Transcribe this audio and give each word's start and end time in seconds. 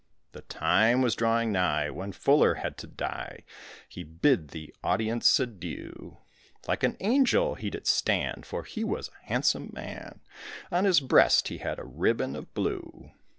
The 0.31 0.41
time 0.41 1.03
was 1.03 1.13
drawing 1.13 1.51
nigh 1.51 1.91
when 1.91 2.11
Fuller 2.11 2.55
had 2.55 2.75
to 2.79 2.87
die; 2.87 3.43
He 3.87 4.03
bid 4.03 4.47
the 4.47 4.73
audience 4.83 5.39
adieu. 5.39 6.17
Like 6.67 6.81
an 6.81 6.97
angel 7.01 7.53
he 7.53 7.69
did 7.69 7.85
stand, 7.85 8.47
for 8.47 8.63
he 8.63 8.83
was 8.83 9.09
a 9.09 9.27
handsome 9.27 9.69
man, 9.75 10.21
On 10.71 10.85
his 10.85 11.01
breast 11.01 11.49
he 11.49 11.59
had 11.59 11.77
a 11.77 11.83
ribbon 11.85 12.35
of 12.35 12.51
blue. 12.55 13.11